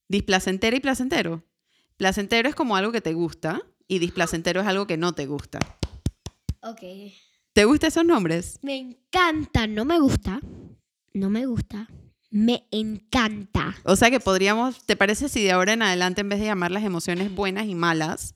Displacentera 0.08 0.76
y 0.76 0.80
placentero. 0.80 1.44
Placentero 1.96 2.48
es 2.48 2.54
como 2.54 2.76
algo 2.76 2.92
que 2.92 3.00
te 3.00 3.12
gusta 3.12 3.62
y 3.86 3.98
displacentero 3.98 4.60
es 4.60 4.66
algo 4.66 4.86
que 4.86 4.96
no 4.96 5.12
te 5.12 5.26
gusta. 5.26 5.58
Ok. 6.62 6.80
¿Te 7.52 7.64
gustan 7.64 7.88
esos 7.88 8.04
nombres? 8.04 8.58
Me 8.62 8.76
encanta. 8.76 9.66
No 9.66 9.84
me 9.84 9.98
gusta. 9.98 10.40
No 11.12 11.30
me 11.30 11.46
gusta. 11.46 11.88
Me 12.30 12.66
encanta. 12.70 13.74
O 13.84 13.96
sea 13.96 14.10
que 14.10 14.20
podríamos, 14.20 14.84
¿te 14.84 14.96
parece 14.96 15.28
si 15.28 15.42
de 15.42 15.52
ahora 15.52 15.72
en 15.72 15.82
adelante 15.82 16.20
en 16.20 16.28
vez 16.28 16.40
de 16.40 16.46
llamar 16.46 16.70
las 16.70 16.84
emociones 16.84 17.34
buenas 17.34 17.66
y 17.66 17.74
malas, 17.74 18.34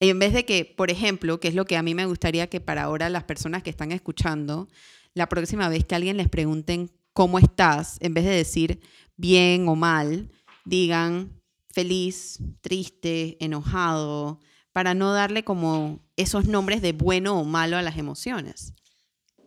en 0.00 0.18
vez 0.18 0.32
de 0.32 0.44
que, 0.44 0.64
por 0.64 0.90
ejemplo, 0.90 1.40
que 1.40 1.48
es 1.48 1.54
lo 1.54 1.64
que 1.64 1.76
a 1.76 1.82
mí 1.82 1.94
me 1.94 2.06
gustaría 2.06 2.48
que 2.48 2.60
para 2.60 2.84
ahora 2.84 3.08
las 3.08 3.24
personas 3.24 3.62
que 3.62 3.70
están 3.70 3.92
escuchando, 3.92 4.68
la 5.14 5.28
próxima 5.28 5.68
vez 5.68 5.84
que 5.84 5.94
alguien 5.94 6.16
les 6.16 6.28
pregunten 6.28 6.90
cómo 7.12 7.38
estás, 7.38 7.98
en 8.00 8.14
vez 8.14 8.24
de 8.24 8.32
decir 8.32 8.80
bien 9.16 9.68
o 9.68 9.74
mal, 9.74 10.30
digan 10.64 11.40
feliz, 11.70 12.38
triste, 12.60 13.36
enojado, 13.44 14.40
para 14.72 14.94
no 14.94 15.12
darle 15.12 15.44
como 15.44 16.00
esos 16.16 16.46
nombres 16.46 16.82
de 16.82 16.92
bueno 16.92 17.38
o 17.40 17.44
malo 17.44 17.76
a 17.76 17.82
las 17.82 17.96
emociones. 17.98 18.74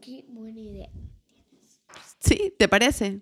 Qué 0.01 0.25
buena 0.27 0.59
idea. 0.59 0.89
¿Sí? 2.19 2.53
¿Te 2.57 2.67
parece? 2.67 3.21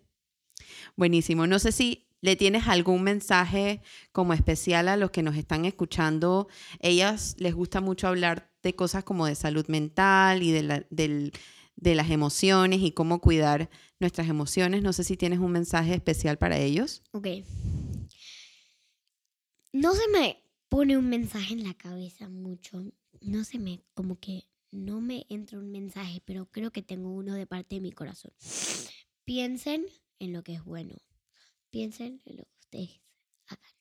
Buenísimo. 0.95 1.47
No 1.47 1.59
sé 1.59 1.71
si 1.71 2.07
le 2.21 2.35
tienes 2.35 2.67
algún 2.67 3.03
mensaje 3.03 3.81
como 4.11 4.33
especial 4.33 4.87
a 4.87 4.97
los 4.97 5.11
que 5.11 5.21
nos 5.23 5.35
están 5.35 5.65
escuchando. 5.65 6.47
Ellas 6.79 7.35
les 7.37 7.53
gusta 7.53 7.81
mucho 7.81 8.07
hablar 8.07 8.51
de 8.63 8.75
cosas 8.75 9.03
como 9.03 9.27
de 9.27 9.35
salud 9.35 9.65
mental 9.67 10.41
y 10.41 10.51
de, 10.51 10.63
la- 10.63 10.85
del- 10.89 11.33
de 11.75 11.93
las 11.95 12.09
emociones 12.09 12.79
y 12.81 12.91
cómo 12.93 13.19
cuidar 13.21 13.69
nuestras 13.99 14.27
emociones. 14.27 14.81
No 14.81 14.93
sé 14.93 15.03
si 15.03 15.17
tienes 15.17 15.39
un 15.39 15.51
mensaje 15.51 15.93
especial 15.93 16.37
para 16.37 16.57
ellos. 16.57 17.03
Ok. 17.11 17.27
No 19.75 19.93
se 19.93 20.07
me 20.07 20.41
pone 20.69 20.97
un 20.97 21.09
mensaje 21.09 21.53
en 21.53 21.65
la 21.65 21.73
cabeza 21.73 22.29
mucho. 22.29 22.81
No 23.19 23.43
se 23.43 23.59
me, 23.59 23.83
como 23.93 24.17
que 24.21 24.47
no 24.71 25.01
me 25.01 25.25
entra 25.27 25.59
un 25.59 25.69
mensaje, 25.69 26.21
pero 26.23 26.45
creo 26.45 26.71
que 26.71 26.81
tengo 26.81 27.11
uno 27.11 27.33
de 27.33 27.45
parte 27.45 27.75
de 27.75 27.81
mi 27.81 27.91
corazón. 27.91 28.31
Piensen 29.25 29.85
en 30.19 30.31
lo 30.31 30.45
que 30.45 30.53
es 30.53 30.63
bueno. 30.63 30.95
Piensen 31.71 32.21
en 32.23 32.37
lo 32.37 32.43
que 32.43 32.55
ustedes 32.61 33.01
hagan. 33.47 33.71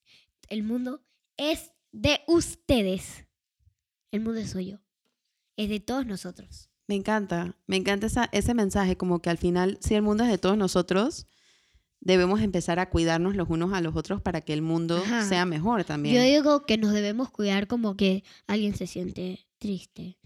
El 0.49 0.65
mundo 0.65 1.01
es 1.37 1.71
de 1.93 2.23
ustedes. 2.27 3.29
El 4.11 4.21
mundo 4.21 4.41
es 4.41 4.51
suyo. 4.51 4.81
Es 5.57 5.69
de 5.69 5.79
todos 5.79 6.07
nosotros. 6.07 6.71
Me 6.89 6.97
encanta, 6.97 7.57
me 7.69 7.77
encanta 7.77 8.09
ese 8.33 8.55
mensaje, 8.55 8.97
como 8.97 9.23
que 9.23 9.31
al 9.31 9.39
final, 9.39 9.79
si 9.81 9.95
el 9.95 10.03
mundo 10.03 10.25
es 10.25 10.31
de 10.31 10.39
todos 10.39 10.59
nosotros, 10.59 11.29
debemos 12.05 12.41
empezar 12.41 12.79
a 12.79 12.91
cuidarnos 12.91 13.35
los 13.35 13.49
unos 13.51 13.73
a 13.73 13.81
los 13.81 13.97
otros 13.97 14.21
para 14.21 14.43
que 14.43 14.53
el 14.53 14.63
mundo 14.63 15.03
Ajá. 15.05 15.29
sea 15.29 15.47
mejor 15.47 15.85
también. 15.85 16.15
Yo 16.15 16.23
digo 16.23 16.67
que 16.67 16.79
nos 16.79 16.93
debemos 16.93 17.31
cuidar 17.31 17.67
como 17.67 17.97
que 17.97 18.23
alguien 18.47 18.77
se 18.77 18.87
siente 18.87 19.47
triste. 19.59 20.19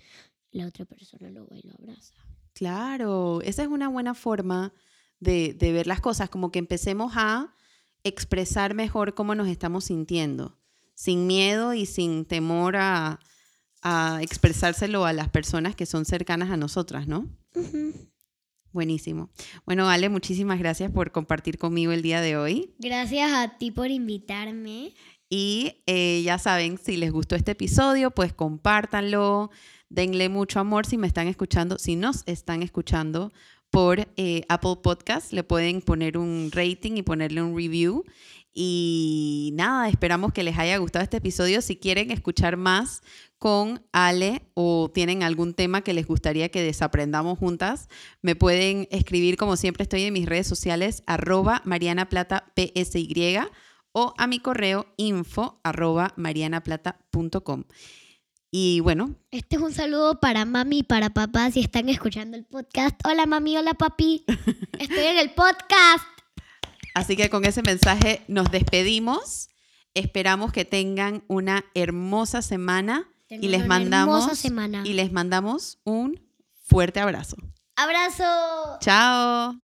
La 0.50 0.66
otra 0.66 0.84
persona 0.84 1.30
lo 1.30 1.46
va 1.46 1.56
y 1.56 1.62
lo 1.62 1.74
abraza. 1.74 2.14
Claro, 2.52 3.40
esa 3.42 3.62
es 3.62 3.68
una 3.68 3.88
buena 3.88 4.14
forma 4.14 4.72
de, 5.20 5.54
de 5.54 5.72
ver 5.72 5.86
las 5.86 6.00
cosas, 6.00 6.28
como 6.28 6.50
que 6.50 6.58
empecemos 6.58 7.12
a 7.16 7.54
expresar 8.02 8.74
mejor 8.74 9.14
cómo 9.14 9.34
nos 9.34 9.48
estamos 9.48 9.84
sintiendo, 9.84 10.58
sin 10.94 11.26
miedo 11.26 11.74
y 11.74 11.86
sin 11.86 12.24
temor 12.24 12.76
a, 12.76 13.20
a 13.82 14.18
expresárselo 14.22 15.04
a 15.04 15.12
las 15.12 15.28
personas 15.28 15.76
que 15.76 15.86
son 15.86 16.04
cercanas 16.04 16.50
a 16.50 16.56
nosotras, 16.56 17.06
¿no? 17.06 17.28
Buenísimo. 18.72 19.30
Bueno, 19.64 19.88
Ale, 19.88 20.08
muchísimas 20.08 20.58
gracias 20.58 20.90
por 20.90 21.10
compartir 21.10 21.58
conmigo 21.58 21.92
el 21.92 22.02
día 22.02 22.20
de 22.20 22.36
hoy. 22.36 22.74
Gracias 22.78 23.32
a 23.32 23.56
ti 23.58 23.70
por 23.70 23.90
invitarme. 23.90 24.94
Y 25.30 25.82
eh, 25.86 26.22
ya 26.22 26.38
saben, 26.38 26.78
si 26.78 26.96
les 26.96 27.12
gustó 27.12 27.36
este 27.36 27.52
episodio, 27.52 28.10
pues 28.10 28.32
compártanlo, 28.32 29.50
denle 29.88 30.28
mucho 30.28 30.60
amor 30.60 30.86
si 30.86 30.96
me 30.96 31.06
están 31.06 31.28
escuchando, 31.28 31.78
si 31.78 31.96
nos 31.96 32.22
están 32.26 32.62
escuchando 32.62 33.32
por 33.70 34.08
eh, 34.16 34.42
Apple 34.48 34.76
Podcast, 34.82 35.32
le 35.32 35.44
pueden 35.44 35.82
poner 35.82 36.16
un 36.16 36.50
rating 36.52 36.92
y 36.96 37.02
ponerle 37.02 37.42
un 37.42 37.54
review. 37.54 38.04
Y 38.54 39.52
nada, 39.54 39.88
esperamos 39.88 40.32
que 40.32 40.42
les 40.42 40.58
haya 40.58 40.78
gustado 40.78 41.02
este 41.02 41.18
episodio. 41.18 41.62
Si 41.62 41.76
quieren 41.76 42.10
escuchar 42.10 42.56
más 42.56 43.02
con 43.38 43.86
Ale 43.92 44.42
o 44.54 44.90
tienen 44.92 45.22
algún 45.22 45.54
tema 45.54 45.82
que 45.82 45.92
les 45.92 46.06
gustaría 46.06 46.48
que 46.50 46.62
desaprendamos 46.62 47.38
juntas, 47.38 47.88
me 48.20 48.34
pueden 48.34 48.88
escribir 48.90 49.36
como 49.36 49.56
siempre 49.56 49.84
estoy 49.84 50.04
en 50.04 50.12
mis 50.12 50.26
redes 50.26 50.46
sociales, 50.46 51.02
arroba 51.06 51.62
Mariana 51.64 52.08
Plata 52.08 52.52
PSY 52.56 53.38
o 53.92 54.14
a 54.18 54.26
mi 54.26 54.40
correo 54.40 54.86
info 54.96 55.60
arroba 55.62 56.12
marianaplata.com. 56.16 57.64
Y 58.50 58.80
bueno, 58.80 59.14
Este 59.30 59.56
es 59.56 59.62
un 59.62 59.72
saludo 59.72 60.20
para 60.20 60.44
mami 60.44 60.78
y 60.78 60.82
para 60.82 61.10
papá 61.10 61.50
si 61.50 61.60
están 61.60 61.88
escuchando 61.88 62.36
el 62.36 62.46
podcast. 62.46 62.98
Hola 63.04 63.26
mami, 63.26 63.56
hola 63.56 63.74
papi. 63.74 64.24
Estoy 64.78 65.04
en 65.04 65.18
el 65.18 65.30
podcast. 65.30 66.04
así 66.94 67.14
que 67.14 67.28
con 67.28 67.44
ese 67.44 67.62
mensaje 67.62 68.22
nos 68.26 68.50
despedimos. 68.50 69.50
Esperamos 69.94 70.52
que 70.52 70.64
tengan 70.64 71.24
una 71.28 71.64
hermosa 71.74 72.40
semana 72.40 73.08
y 73.28 73.48
les 73.48 73.66
mandamos 73.66 74.38
semana. 74.38 74.82
y 74.84 74.94
les 74.94 75.12
mandamos 75.12 75.78
un 75.84 76.20
fuerte 76.64 77.00
abrazo. 77.00 77.36
Abrazo. 77.76 78.78
Chao. 78.80 79.67